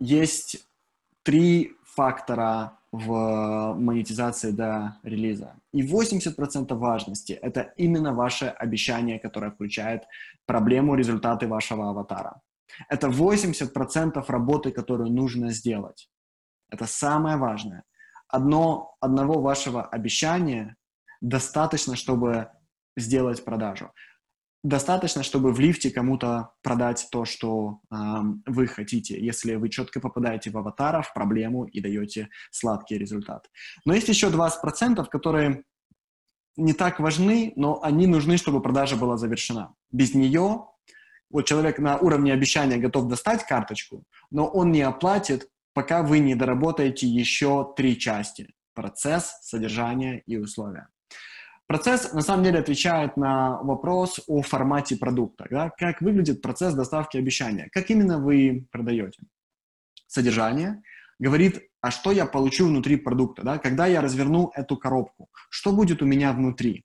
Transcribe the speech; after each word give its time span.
есть 0.00 0.66
три 1.22 1.72
фактора 1.84 2.78
в 2.92 3.74
монетизации 3.74 4.50
до 4.50 4.96
релиза. 5.04 5.54
И 5.72 5.82
80% 5.82 6.74
важности— 6.74 7.32
это 7.42 7.72
именно 7.76 8.12
ваше 8.12 8.46
обещание, 8.46 9.20
которое 9.20 9.52
включает 9.52 10.04
проблему, 10.46 10.96
результаты 10.96 11.46
вашего 11.46 11.90
аватара. 11.90 12.40
Это 12.88 13.08
80% 13.08 14.24
работы, 14.28 14.72
которую 14.72 15.10
нужно 15.10 15.50
сделать. 15.50 16.08
Это 16.70 16.86
самое 16.86 17.36
важное. 17.36 17.84
Одно, 18.28 18.96
одного 19.00 19.40
вашего 19.40 19.84
обещания 19.84 20.76
достаточно, 21.20 21.96
чтобы 21.96 22.48
сделать 22.96 23.44
продажу 23.44 23.90
достаточно, 24.62 25.22
чтобы 25.22 25.52
в 25.52 25.60
лифте 25.60 25.90
кому-то 25.90 26.52
продать 26.62 27.08
то, 27.10 27.24
что 27.24 27.80
э, 27.90 27.96
вы 28.46 28.66
хотите, 28.66 29.18
если 29.18 29.54
вы 29.54 29.68
четко 29.68 30.00
попадаете 30.00 30.50
в 30.50 30.58
аватара, 30.58 31.02
в 31.02 31.14
проблему 31.14 31.64
и 31.64 31.80
даете 31.80 32.28
сладкий 32.50 32.98
результат. 32.98 33.50
Но 33.84 33.94
есть 33.94 34.08
еще 34.08 34.28
20%, 34.28 35.04
которые 35.06 35.64
не 36.56 36.74
так 36.74 37.00
важны, 37.00 37.52
но 37.56 37.82
они 37.82 38.06
нужны, 38.06 38.36
чтобы 38.36 38.60
продажа 38.60 38.96
была 38.96 39.16
завершена. 39.16 39.74
Без 39.90 40.14
нее 40.14 40.66
вот 41.30 41.46
человек 41.46 41.78
на 41.78 41.96
уровне 41.96 42.32
обещания 42.32 42.76
готов 42.76 43.08
достать 43.08 43.46
карточку, 43.46 44.04
но 44.30 44.46
он 44.46 44.72
не 44.72 44.82
оплатит, 44.82 45.48
пока 45.72 46.02
вы 46.02 46.18
не 46.18 46.34
доработаете 46.34 47.06
еще 47.06 47.72
три 47.76 47.98
части. 47.98 48.52
Процесс, 48.74 49.38
содержание 49.42 50.22
и 50.26 50.36
условия. 50.36 50.88
Процесс, 51.70 52.12
на 52.12 52.20
самом 52.20 52.42
деле, 52.42 52.58
отвечает 52.58 53.16
на 53.16 53.62
вопрос 53.62 54.18
о 54.26 54.42
формате 54.42 54.96
продукта. 54.96 55.46
Да? 55.48 55.70
Как 55.70 56.00
выглядит 56.00 56.42
процесс 56.42 56.74
доставки 56.74 57.16
обещания? 57.16 57.68
Как 57.70 57.90
именно 57.90 58.18
вы 58.18 58.66
продаете? 58.72 59.22
Содержание 60.08 60.82
говорит, 61.20 61.62
а 61.80 61.92
что 61.92 62.10
я 62.10 62.26
получу 62.26 62.66
внутри 62.66 62.96
продукта? 62.96 63.44
Да? 63.44 63.58
Когда 63.58 63.86
я 63.86 64.00
разверну 64.00 64.50
эту 64.56 64.76
коробку, 64.76 65.28
что 65.48 65.70
будет 65.70 66.02
у 66.02 66.06
меня 66.06 66.32
внутри? 66.32 66.84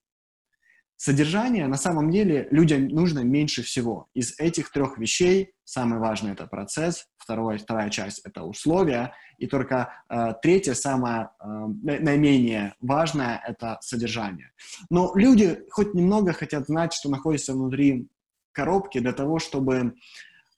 Содержание, 0.97 1.67
на 1.67 1.75
самом 1.75 2.09
деле, 2.09 2.47
людям 2.51 2.87
нужно 2.87 3.19
меньше 3.19 3.63
всего. 3.63 4.07
Из 4.13 4.39
этих 4.39 4.71
трех 4.71 4.97
вещей 4.97 5.51
самый 5.65 5.99
важный– 5.99 6.31
это 6.33 6.47
процесс, 6.47 7.07
второе, 7.17 7.57
вторая 7.57 7.89
часть– 7.89 8.21
это 8.25 8.43
условия, 8.43 9.13
и 9.37 9.45
только 9.45 9.89
э, 10.09 10.33
третье, 10.41 10.73
самое 10.73 11.31
э, 11.39 11.45
наименее 11.83 12.75
важное– 12.79 13.41
это 13.47 13.77
содержание. 13.81 14.51
Но 14.89 15.11
люди 15.15 15.65
хоть 15.69 15.93
немного 15.93 16.31
хотят 16.31 16.67
знать, 16.67 16.93
что 16.93 17.09
находится 17.09 17.53
внутри 17.53 18.07
коробки 18.53 18.99
для 18.99 19.11
того, 19.11 19.39
чтобы 19.39 19.95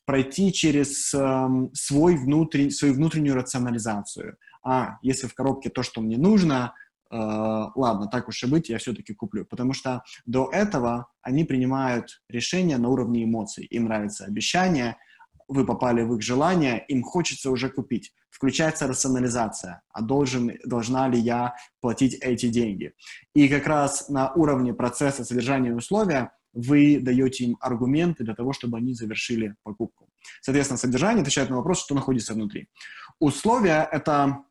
пройти 0.06 0.54
через 0.54 1.16
э, 1.16 1.48
свой 1.74 2.16
внутренний, 2.16 2.70
свою 2.70 2.94
внутреннюю 2.94 3.36
рационализацию. 3.36 4.38
А, 4.64 5.00
если 5.02 5.26
в 5.26 5.34
коробке 5.34 5.70
то, 5.70 5.82
что 5.82 6.02
мне 6.02 6.18
нужно– 6.18 6.76
ладно, 7.12 8.08
так 8.08 8.28
уж 8.28 8.44
и 8.44 8.48
быть, 8.48 8.70
я 8.70 8.78
все-таки 8.78 9.14
куплю. 9.14 9.46
Потому 9.46 9.74
что 9.74 10.04
до 10.26 10.50
этого 10.52 11.08
они 11.22 11.44
принимают 11.44 12.22
решения 12.30 12.78
на 12.78 12.90
уровне 12.90 13.24
эмоций. 13.24 13.66
Им 13.66 13.86
нравится 13.86 14.26
обещание, 14.26 14.98
вы 15.48 15.66
попали 15.66 16.04
в 16.04 16.14
их 16.16 16.22
желание, 16.22 16.84
им 16.88 17.04
хочется 17.04 17.52
уже 17.52 17.70
купить. 17.70 18.14
Включается 18.30 18.88
рационализация, 18.88 19.82
а 19.90 20.02
должен, 20.02 20.52
должна 20.66 21.08
ли 21.08 21.20
я 21.20 21.56
платить 21.82 22.16
эти 22.16 22.50
деньги. 22.50 22.94
И 23.34 23.48
как 23.48 23.66
раз 23.66 24.10
на 24.10 24.32
уровне 24.34 24.74
процесса 24.74 25.24
содержания 25.24 25.74
условия 25.74 26.32
вы 26.54 27.00
даете 27.00 27.46
им 27.46 27.58
аргументы 27.60 28.24
для 28.24 28.36
того, 28.36 28.54
чтобы 28.54 28.78
они 28.78 28.94
завершили 28.94 29.56
покупку. 29.64 30.10
Соответственно, 30.42 30.78
содержание 30.78 31.22
отвечает 31.22 31.50
на 31.50 31.58
вопрос, 31.58 31.84
что 31.84 31.96
находится 31.96 32.34
внутри. 32.34 32.70
Условия— 33.20 33.88
это 33.92 34.44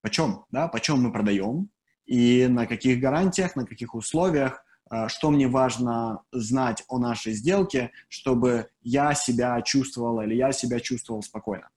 почем, 0.00 0.44
да, 0.50 0.68
почем 0.68 1.02
мы 1.02 1.12
продаем, 1.12 1.70
и 2.06 2.46
на 2.48 2.66
каких 2.66 3.00
гарантиях, 3.00 3.56
на 3.56 3.66
каких 3.66 3.94
условиях, 3.94 4.64
э, 4.90 5.08
что 5.08 5.30
мне 5.30 5.48
важно 5.48 6.22
знать 6.32 6.84
о 6.88 6.98
нашей 6.98 7.32
сделке, 7.32 7.90
чтобы 8.08 8.68
я 8.82 9.14
себя 9.14 9.60
чувствовал 9.62 10.20
или 10.20 10.34
я 10.34 10.52
себя 10.52 10.80
чувствовал 10.80 11.22
спокойно. 11.22 11.68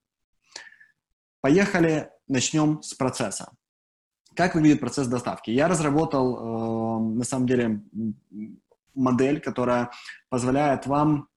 Поехали, 1.42 2.10
начнем 2.28 2.82
с 2.82 2.94
процесса. 2.94 3.52
Как 4.36 4.54
выглядит 4.54 4.80
процесс 4.80 5.08
доставки? 5.08 5.50
Я 5.50 5.68
разработал, 5.68 6.36
э, 6.36 7.00
на 7.16 7.24
самом 7.24 7.48
деле, 7.48 7.82
модель, 8.94 9.40
которая 9.40 9.92
позволяет 10.30 10.88
вам 10.88 11.30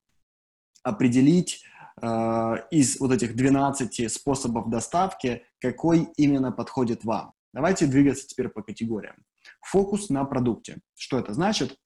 определить 0.83 1.63
э, 2.01 2.55
из 2.71 2.99
вот 2.99 3.11
этих 3.11 3.35
12 3.35 4.11
способов 4.11 4.69
доставки, 4.69 5.43
какой 5.59 6.09
именно 6.17 6.51
подходит 6.51 7.03
вам. 7.05 7.33
Давайте 7.53 7.85
двигаться 7.85 8.27
теперь 8.27 8.49
по 8.49 8.61
категориям. 8.61 9.15
Фокус 9.61 10.09
на 10.09 10.23
продукте. 10.25 10.79
Что 10.95 11.19
это 11.19 11.33
значит? 11.33 11.77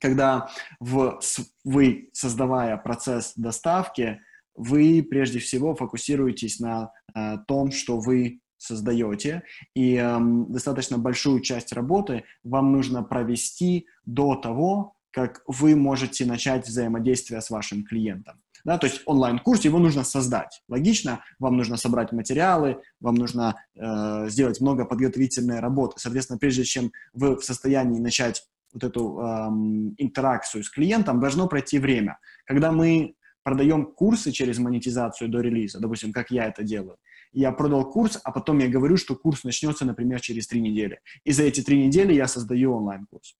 Когда 0.00 0.48
в, 0.80 1.20
вы, 1.64 2.10
создавая 2.12 2.76
процесс 2.76 3.32
доставки, 3.36 4.20
вы 4.54 5.06
прежде 5.08 5.38
всего 5.38 5.74
фокусируетесь 5.74 6.60
на 6.60 6.92
э, 7.14 7.38
том, 7.46 7.70
что 7.70 7.98
вы 7.98 8.40
создаете, 8.58 9.44
и 9.74 9.94
э, 9.94 10.18
достаточно 10.48 10.98
большую 10.98 11.40
часть 11.40 11.72
работы 11.72 12.24
вам 12.42 12.72
нужно 12.72 13.02
провести 13.02 13.86
до 14.04 14.34
того, 14.34 14.96
как 15.10 15.42
вы 15.46 15.74
можете 15.76 16.26
начать 16.26 16.66
взаимодействие 16.66 17.40
с 17.40 17.50
вашим 17.50 17.84
клиентом. 17.84 18.40
Да, 18.64 18.78
то 18.78 18.86
есть 18.86 19.02
онлайн-курс, 19.06 19.64
его 19.64 19.78
нужно 19.78 20.04
создать. 20.04 20.62
Логично, 20.68 21.24
вам 21.38 21.56
нужно 21.56 21.76
собрать 21.76 22.12
материалы, 22.12 22.80
вам 23.00 23.14
нужно 23.14 23.56
э, 23.74 24.28
сделать 24.28 24.60
много 24.60 24.84
подготовительной 24.84 25.60
работы. 25.60 25.98
Соответственно, 25.98 26.38
прежде 26.38 26.64
чем 26.64 26.92
вы 27.12 27.36
в 27.36 27.44
состоянии 27.44 28.00
начать 28.00 28.46
вот 28.72 28.84
эту 28.84 29.18
эм, 29.18 29.94
интеракцию 29.98 30.62
с 30.62 30.70
клиентом, 30.70 31.20
должно 31.20 31.48
пройти 31.48 31.78
время. 31.78 32.18
Когда 32.44 32.70
мы 32.72 33.14
продаем 33.42 33.86
курсы 33.86 34.30
через 34.30 34.58
монетизацию 34.58 35.30
до 35.30 35.40
релиза, 35.40 35.80
допустим, 35.80 36.12
как 36.12 36.30
я 36.30 36.46
это 36.46 36.62
делаю, 36.62 36.98
я 37.32 37.52
продал 37.52 37.90
курс, 37.90 38.20
а 38.24 38.32
потом 38.32 38.58
я 38.58 38.68
говорю, 38.68 38.96
что 38.96 39.14
курс 39.14 39.44
начнется, 39.44 39.84
например, 39.84 40.20
через 40.20 40.46
три 40.46 40.60
недели. 40.60 41.00
И 41.24 41.32
за 41.32 41.44
эти 41.44 41.62
три 41.62 41.86
недели 41.86 42.14
я 42.14 42.26
создаю 42.26 42.74
онлайн-курс. 42.74 43.36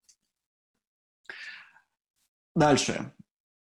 Дальше. 2.55 3.13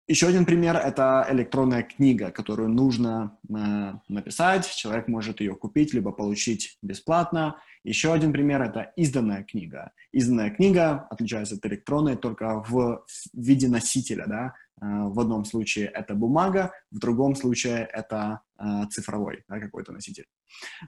Еще 0.08 0.28
один 0.28 0.44
пример– 0.44 0.76
это 0.84 1.26
электронная 1.30 1.82
книга, 1.82 2.30
которую 2.30 2.68
нужно 2.68 3.36
э, 3.48 3.92
написать. 4.08 4.70
Человек 4.76 5.08
может 5.08 5.40
ее 5.40 5.56
купить, 5.56 5.92
либо 5.94 6.12
получить 6.12 6.78
бесплатно. 6.80 7.56
Еще 7.82 8.12
один 8.12 8.32
пример– 8.32 8.62
это 8.62 8.92
изданная 8.94 9.42
книга. 9.42 9.90
Изданная 10.12 10.50
книга 10.50 11.08
отличается 11.10 11.56
от 11.56 11.66
электронной 11.66 12.16
только 12.16 12.62
в 12.68 13.04
виде 13.32 13.66
носителя. 13.68 14.26
Да? 14.28 14.54
Э, 14.80 15.08
в 15.08 15.18
одном 15.18 15.44
случае 15.44 15.86
это 15.86 16.14
бумага, 16.14 16.70
в 16.92 17.00
другом 17.00 17.34
случае 17.34 17.88
это 17.92 18.42
э, 18.60 18.86
цифровой 18.90 19.42
да, 19.48 19.58
какой-то 19.58 19.90
носитель. 19.90 20.26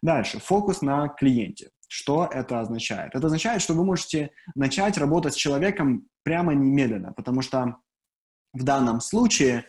Дальше. 0.01 0.39
Фокус 0.39 0.81
на 0.81 1.09
клиенте. 1.09 1.71
Что 1.89 2.31
это 2.33 2.61
означает? 2.61 3.17
Это 3.17 3.27
означает, 3.27 3.63
что 3.63 3.75
вы 3.75 3.85
можете 3.85 4.31
начать 4.55 4.97
работать 4.97 5.33
с 5.33 5.37
человеком 5.37 6.07
прямо 6.23 6.55
немедленно, 6.55 7.13
потому 7.15 7.43
что 7.43 7.79
в 8.59 8.65
данном 8.65 9.01
случае 9.01 9.65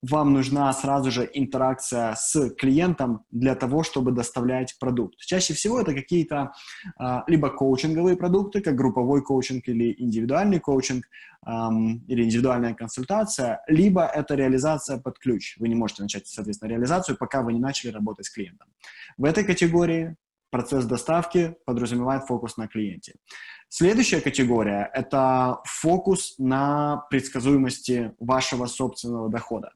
вам 0.00 0.32
нужна 0.32 0.72
сразу 0.72 1.10
же 1.10 1.28
интеракция 1.32 2.14
с 2.14 2.50
клиентом 2.50 3.24
для 3.32 3.56
того, 3.56 3.82
чтобы 3.82 4.12
доставлять 4.12 4.78
продукт. 4.78 5.18
Чаще 5.18 5.54
всего 5.54 5.80
это 5.80 5.92
какие-то 5.92 6.52
а, 6.96 7.24
либо 7.26 7.50
коучинговые 7.50 8.16
продукты, 8.16 8.60
как 8.60 8.76
групповой 8.76 9.22
коучинг 9.22 9.66
или 9.66 9.94
индивидуальный 9.98 10.60
коучинг, 10.60 11.04
или 11.46 12.24
индивидуальная 12.24 12.74
консультация, 12.74 13.62
либо 13.68 14.04
это 14.04 14.34
реализация 14.34 14.98
под 14.98 15.18
ключ. 15.18 15.56
Вы 15.58 15.68
не 15.68 15.74
можете 15.74 16.02
начать, 16.02 16.26
соответственно, 16.26 16.68
реализацию, 16.68 17.16
пока 17.16 17.42
вы 17.42 17.52
не 17.52 17.60
начали 17.60 17.90
работать 17.90 18.26
с 18.26 18.30
клиентом. 18.30 18.68
В 19.16 19.24
этой 19.24 19.44
категории 19.44 20.16
процесс 20.50 20.84
доставки 20.84 21.56
подразумевает 21.64 22.24
фокус 22.24 22.56
на 22.56 22.68
клиенте. 22.68 23.14
Следующая 23.68 24.20
категория– 24.20 24.90
это 24.94 25.58
фокус 25.64 26.34
на 26.38 27.04
предсказуемости 27.10 28.14
вашего 28.18 28.66
собственного 28.66 29.28
дохода. 29.28 29.72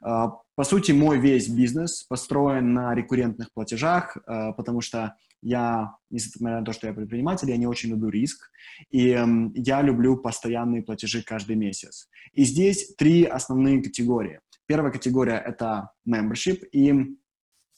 А, 0.00 0.34
по 0.54 0.62
сути, 0.64 0.92
мой 0.92 1.18
весь 1.18 1.48
бизнес 1.48 2.04
построен 2.04 2.72
на 2.72 2.94
рекуррентных 2.94 3.52
платежах, 3.52 4.16
а, 4.26 4.52
потому 4.52 4.80
что 4.80 5.16
я, 5.42 5.96
несмотря 6.08 6.60
на 6.60 6.64
то, 6.64 6.72
что 6.72 6.86
я 6.86 6.92
предприниматель, 6.92 7.50
я 7.50 7.56
не 7.56 7.66
очень 7.66 7.90
люблю 7.90 8.10
риск, 8.10 8.48
и 8.90 9.18
я 9.54 9.82
люблю 9.82 10.16
постоянные 10.16 10.82
платежи 10.82 11.22
каждый 11.22 11.56
месяц. 11.56 12.08
И 12.32 12.44
здесь 12.44 12.94
три 12.94 13.24
основные 13.24 13.82
категории. 13.82 14.38
Первая 14.66 14.92
категория– 14.92 15.42
это 15.46 15.90
membership, 16.08 16.64
и 16.70 17.16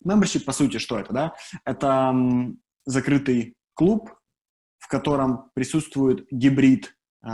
membership, 0.05 0.45
по 0.45 0.53
сути, 0.53 0.79
что 0.79 0.99
это, 0.99 1.13
да? 1.13 1.35
Это 1.65 2.15
закрытый 2.87 3.55
клуб, 3.75 4.11
в 4.79 4.89
котором 4.89 5.51
присутствует 5.55 6.27
гибрид 6.31 6.95
э, 7.25 7.29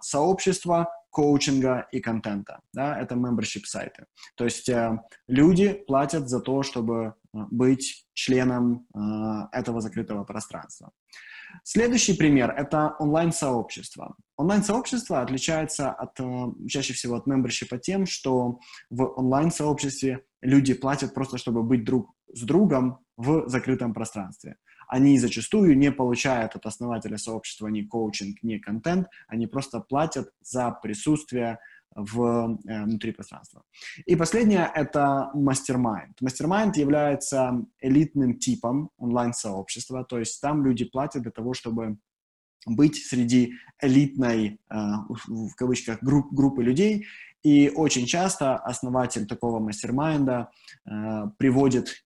сообщества 0.00 0.88
коучинга 1.10 1.88
и 1.92 2.00
контента. 2.00 2.60
Да? 2.72 2.98
Это 2.98 3.14
membership 3.16 3.64
сайты. 3.64 4.06
То 4.36 4.44
есть 4.44 4.68
э, 4.68 4.98
люди 5.28 5.72
платят 5.86 6.28
за 6.28 6.40
то, 6.40 6.62
чтобы 6.62 7.14
быть 7.32 8.06
членом 8.14 8.86
э, 8.94 8.98
этого 9.52 9.80
закрытого 9.80 10.24
пространства. 10.24 10.90
Следующий 11.64 12.14
пример– 12.14 12.50
это 12.56 12.94
онлайн-сообщество. 13.00 14.14
Онлайн-сообщество 14.36 15.20
отличается 15.20 15.90
от, 15.90 16.18
э, 16.20 16.46
чаще 16.68 16.94
всего 16.94 17.16
от 17.16 17.26
мембершипа 17.26 17.78
тем, 17.78 18.06
что 18.06 18.60
в 18.88 19.04
онлайн-сообществе 19.18 20.24
люди 20.42 20.74
платят 20.74 21.14
просто, 21.14 21.38
чтобы 21.38 21.62
быть 21.62 21.84
друг 21.84 22.14
с 22.32 22.42
другом 22.42 22.98
в 23.16 23.48
закрытом 23.48 23.92
пространстве. 23.92 24.56
Они 24.88 25.18
зачастую 25.18 25.76
не 25.76 25.92
получают 25.92 26.56
от 26.56 26.66
основателя 26.66 27.16
сообщества 27.16 27.68
ни 27.68 27.82
коучинг, 27.82 28.42
ни 28.42 28.58
контент, 28.58 29.08
они 29.28 29.46
просто 29.46 29.80
платят 29.80 30.30
за 30.40 30.70
присутствие 30.82 31.58
в, 31.94 32.58
э, 32.66 32.84
внутри 32.84 33.12
пространства. 33.12 33.62
И 34.06 34.16
последнее— 34.16 34.70
это 34.74 35.30
мастер-майнд. 35.34 36.20
Мастер-майнд 36.20 36.76
является 36.76 37.64
элитным 37.80 38.38
типом 38.38 38.90
онлайн-сообщества, 38.96 40.04
то 40.04 40.18
есть 40.18 40.40
там 40.40 40.64
люди 40.64 40.84
платят 40.84 41.22
для 41.22 41.32
того, 41.32 41.54
чтобы 41.54 41.98
быть 42.66 42.96
среди 42.96 43.54
элитной, 43.80 44.60
э, 44.70 44.74
в 45.26 45.54
кавычках, 45.54 46.02
групп, 46.02 46.32
группы 46.32 46.62
людей, 46.62 47.06
и 47.42 47.70
очень 47.70 48.06
часто 48.06 48.56
основатель 48.56 49.26
такого 49.26 49.58
мастер-майнда 49.60 50.50
э, 50.86 50.90
приводит 51.38 52.04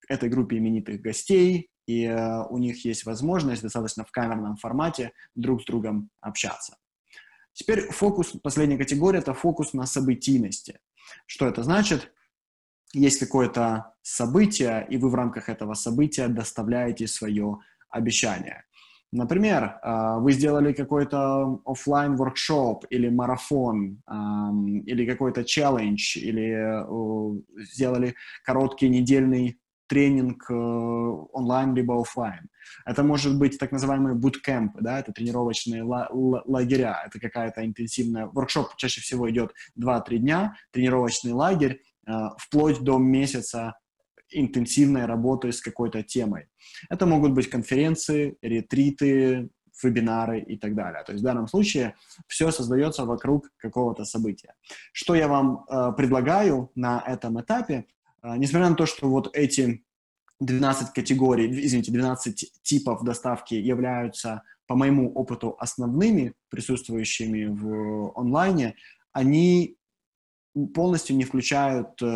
к 0.00 0.10
этой 0.10 0.28
группе 0.28 0.58
именитых 0.58 1.00
гостей, 1.00 1.70
и 1.86 2.04
э, 2.04 2.42
у 2.50 2.58
них 2.58 2.84
есть 2.84 3.06
возможность 3.06 3.62
достаточно 3.62 4.04
в 4.04 4.10
камерном 4.10 4.56
формате 4.56 5.12
друг 5.34 5.62
с 5.62 5.64
другом 5.64 6.10
общаться. 6.20 6.76
Теперь 7.52 7.90
фокус, 7.90 8.32
последняя 8.42 8.76
категория, 8.76 9.20
это 9.20 9.32
фокус 9.32 9.72
на 9.72 9.86
событийности. 9.86 10.78
Что 11.26 11.46
это 11.46 11.62
значит? 11.62 12.12
Есть 12.92 13.18
какое-то 13.18 13.94
событие, 14.02 14.86
и 14.90 14.98
вы 14.98 15.08
в 15.08 15.14
рамках 15.14 15.48
этого 15.48 15.72
события 15.74 16.28
доставляете 16.28 17.06
свое 17.06 17.58
обещание. 17.88 18.64
Например, 19.16 19.78
а, 19.82 20.18
вы 20.18 20.32
сделали 20.32 20.72
какой-то 20.72 21.60
офлайн 21.64 22.16
воркшоп 22.16 22.84
или 22.90 23.08
марафон, 23.08 24.02
или 24.86 25.06
какой-то 25.06 25.44
челлендж, 25.44 26.18
или 26.18 26.84
сделали 27.64 28.14
короткий 28.44 28.88
недельный 28.88 29.58
тренинг 29.86 30.50
э, 30.50 30.54
онлайн 30.54 31.74
либо 31.74 32.00
офлайн. 32.00 32.48
Это 32.84 33.02
может 33.02 33.38
быть 33.38 33.58
так 33.58 33.72
называемые 33.72 34.14
буткемпы, 34.14 34.80
да, 34.80 34.98
это 34.98 35.12
тренировочные 35.12 35.82
лагеря, 35.84 37.04
это 37.06 37.20
какая-то 37.20 37.64
интенсивная... 37.64 38.26
Воркшоп 38.26 38.76
чаще 38.76 39.00
всего 39.00 39.30
идет 39.30 39.52
2-3 39.80 40.18
дня, 40.18 40.56
тренировочный 40.72 41.32
лагерь, 41.32 41.80
э, 42.06 42.12
вплоть 42.38 42.80
до 42.80 42.98
месяца 42.98 43.74
интенсивной 44.30 45.06
работы 45.06 45.52
с 45.52 45.60
какой-то 45.60 46.02
темой. 46.02 46.46
Это 46.88 47.06
могут 47.06 47.32
быть 47.32 47.48
конференции, 47.48 48.36
ретриты, 48.42 49.50
вебинары 49.82 50.40
и 50.40 50.56
так 50.56 50.74
далее. 50.74 51.02
То 51.04 51.12
есть 51.12 51.22
в 51.22 51.24
данном 51.24 51.48
случае 51.48 51.94
все 52.26 52.50
создается 52.50 53.04
вокруг 53.04 53.50
какого-то 53.58 54.04
события. 54.04 54.54
Что 54.92 55.14
я 55.14 55.28
вам 55.28 55.64
э, 55.68 55.92
предлагаю 55.96 56.70
на 56.74 57.02
этом 57.06 57.40
этапе? 57.40 57.86
А, 58.22 58.36
несмотря 58.36 58.70
на 58.70 58.76
то, 58.76 58.86
что 58.86 59.08
вот 59.08 59.36
эти 59.36 59.84
12 60.40 60.92
категорий, 60.92 61.48
извините, 61.64 61.92
12 61.92 62.62
типов 62.62 63.04
доставки 63.04 63.54
являются, 63.54 64.42
по 64.66 64.74
моему 64.74 65.12
опыту, 65.12 65.56
основными, 65.58 66.34
присутствующими 66.48 67.44
в 67.44 68.12
онлайне, 68.18 68.74
они 69.12 69.75
полностью 70.74 71.16
не 71.16 71.24
включают 71.24 72.00
э, 72.02 72.06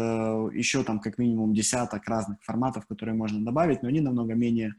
еще 0.55 0.83
там 0.83 1.01
как 1.01 1.19
минимум 1.19 1.53
десяток 1.53 2.09
разных 2.09 2.43
форматов, 2.43 2.87
которые 2.87 3.15
можно 3.15 3.45
добавить, 3.45 3.83
но 3.83 3.89
они 3.89 4.01
намного 4.01 4.35
менее 4.35 4.75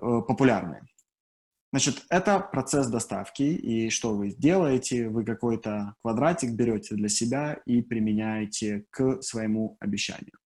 популярны. 0.00 0.82
Значит, 1.72 2.04
это 2.08 2.38
процесс 2.38 2.86
доставки, 2.86 3.42
и 3.42 3.90
что 3.90 4.14
вы 4.14 4.32
делаете? 4.32 5.08
Вы 5.08 5.24
какой-то 5.24 5.94
квадратик 6.00 6.52
берете 6.52 6.94
для 6.94 7.08
себя 7.08 7.60
и 7.66 7.82
применяете 7.82 8.86
к 8.90 9.20
своему 9.20 9.76
обещанию. 9.80 10.38